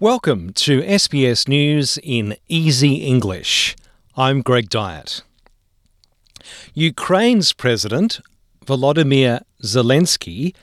[0.00, 3.74] Welcome to SBS News in Easy English.
[4.16, 5.22] I'm Greg Dyett.
[6.72, 8.20] Ukraine's President,
[8.64, 10.54] Volodymyr Zelensky,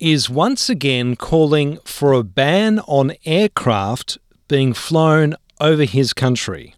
[0.00, 4.16] is once again calling for a ban on aircraft
[4.48, 6.74] being flown over his country.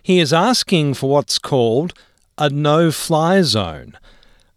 [0.00, 1.94] He is asking for what's called
[2.38, 3.98] a no fly zone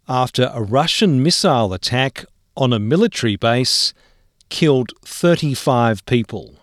[0.08, 2.24] after a Russian missile attack
[2.56, 3.92] on a military base
[4.52, 6.56] killed 35 people.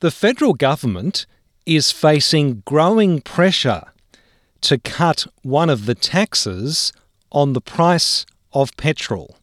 [0.00, 1.24] The federal government
[1.64, 3.84] is facing growing pressure
[4.60, 6.92] to cut one of the taxes
[7.32, 9.38] on the price of petrol.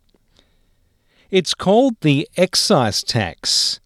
[1.31, 3.79] It's called the excise tax,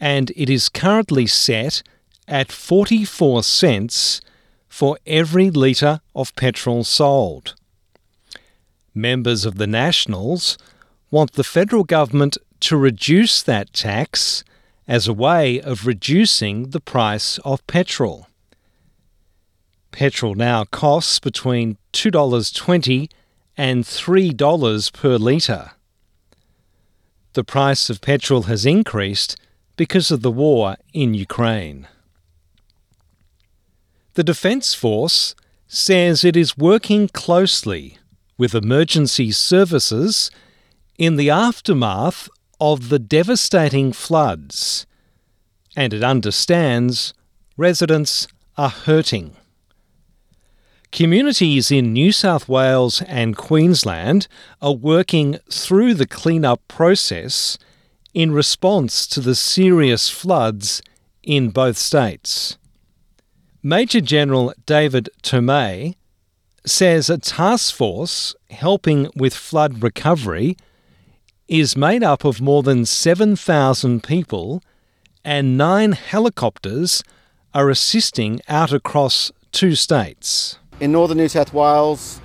[0.00, 1.82] and it is currently set
[2.26, 4.22] at 44 cents
[4.66, 7.54] for every litre of petrol sold.
[8.94, 10.56] Members of the Nationals
[11.10, 14.44] want the federal government to reduce that tax
[14.86, 18.26] as a way of reducing the price of petrol.
[19.90, 23.10] Petrol now costs between $2.20
[23.56, 25.72] and $3 per litre.
[27.34, 29.36] The price of petrol has increased
[29.76, 31.86] because of the war in Ukraine.
[34.14, 35.34] The Defence Force
[35.68, 37.98] says it is working closely
[38.36, 40.30] with emergency services
[40.96, 42.28] in the aftermath
[42.60, 44.86] of the devastating floods,
[45.76, 47.14] and it understands
[47.56, 49.36] residents are hurting.
[50.90, 54.26] Communities in New South Wales and Queensland
[54.62, 57.58] are working through the clean-up process
[58.14, 60.80] in response to the serious floods
[61.22, 62.56] in both states.
[63.62, 65.94] Major General David Thomae
[66.64, 70.56] says a task force helping with flood recovery
[71.48, 74.62] is made up of more than 7,000 people,
[75.24, 77.02] and nine helicopters
[77.54, 80.58] are assisting out across two states.
[80.78, 82.20] In northern New South Wales,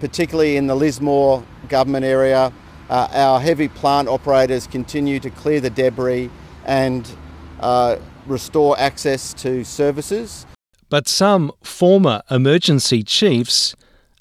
[0.00, 2.52] particularly in the Lismore government area,
[2.90, 6.30] uh, our heavy plant operators continue to clear the debris
[6.64, 7.08] and
[7.60, 7.96] uh,
[8.26, 10.46] restore access to services.
[10.90, 13.76] But some former emergency chiefs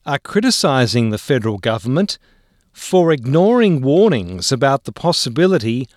[0.06, 2.18] are criticising the federal government
[2.78, 5.90] for ignoring warnings about the possibility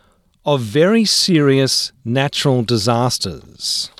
[0.46, 3.90] of very serious natural disasters.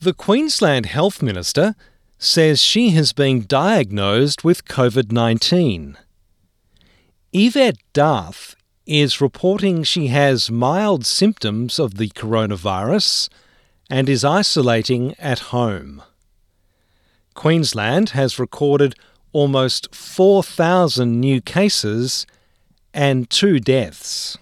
[0.00, 1.76] The Queensland Health Minister
[2.18, 5.98] says she has been diagnosed with COVID 19.
[7.34, 13.28] Yvette D'Ath is reporting she has mild symptoms of the coronavirus
[13.90, 16.02] and is isolating at home.
[17.34, 18.94] Queensland has recorded
[19.36, 22.26] almost 4,000 new cases
[22.94, 24.38] and two deaths.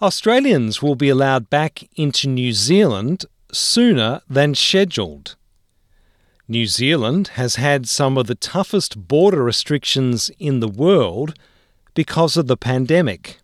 [0.00, 5.36] Australians will be allowed back into New Zealand sooner than scheduled.
[6.48, 11.34] New Zealand has had some of the toughest border restrictions in the world
[11.92, 13.40] because of the pandemic.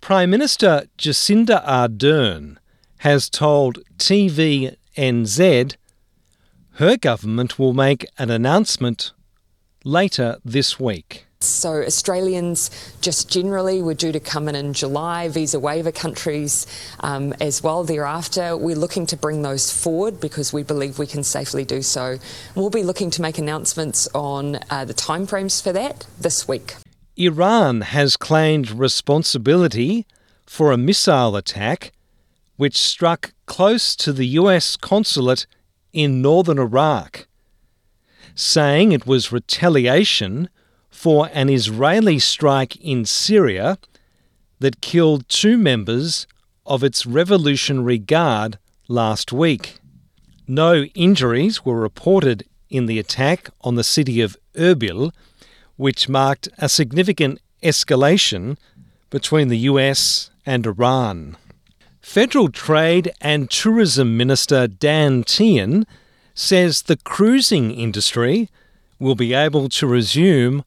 [0.00, 2.56] Prime Minister Jacinda Ardern
[2.98, 5.76] has told TVNZ
[6.74, 9.12] her government will make an announcement
[9.84, 11.26] later this week.
[11.40, 16.66] So, Australians just generally were due to come in in July, visa waiver countries
[17.00, 18.56] um, as well thereafter.
[18.56, 22.18] We're looking to bring those forward because we believe we can safely do so.
[22.54, 26.76] We'll be looking to make announcements on uh, the timeframes for that this week.
[27.16, 30.06] Iran has claimed responsibility
[30.46, 31.92] for a missile attack
[32.56, 35.46] which struck close to the US consulate
[35.92, 37.26] in northern Iraq,
[38.34, 40.48] saying it was retaliation
[40.90, 43.78] for an Israeli strike in Syria
[44.60, 46.26] that killed two members
[46.64, 48.58] of its Revolutionary Guard
[48.88, 49.78] last week.
[50.46, 55.12] No injuries were reported in the attack on the city of Erbil,
[55.76, 58.56] which marked a significant escalation
[59.10, 61.36] between the US and Iran.
[62.02, 65.86] Federal Trade and Tourism Minister Dan Tehan
[66.34, 68.50] says the cruising industry
[68.98, 70.64] will be able to resume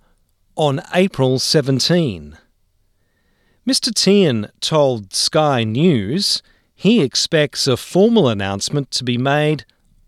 [0.55, 2.37] on April 17.
[3.67, 3.91] Mr.
[3.93, 6.41] Tehan told Sky News
[6.73, 9.65] he expects a formal announcement to be made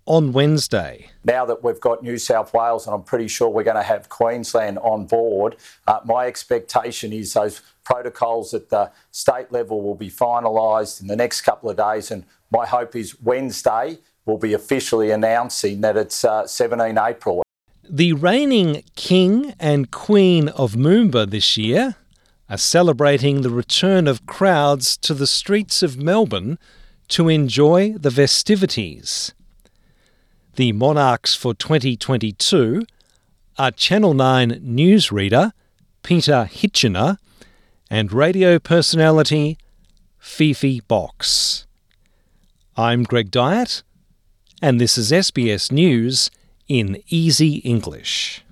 [0.07, 1.09] on Wednesday.
[1.23, 4.09] Now that we've got New South Wales and I'm pretty sure we're going to have
[4.09, 10.09] Queensland on board, uh, my expectation is those protocols at the state level will be
[10.09, 12.09] finalised in the next couple of days.
[12.09, 17.43] And my hope is Wednesday will be officially announcing that it's uh, 17 April.
[17.89, 21.95] The reigning King and Queen of Moomba this year,
[22.49, 26.57] are celebrating the return of crowds to the streets of Melbourne
[27.09, 29.33] to enjoy the festivities.
[30.57, 32.81] The monarchs for 2022
[33.59, 35.51] are Channel 9 newsreader
[36.01, 37.19] Peter Hitchener
[37.91, 39.59] and radio personality
[40.17, 41.67] Fifi Box.
[42.75, 43.83] I'm Greg Dyett,
[44.59, 46.31] and this is SBS News
[46.67, 48.43] in Easy English.